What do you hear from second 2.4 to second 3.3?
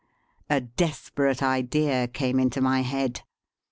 my head.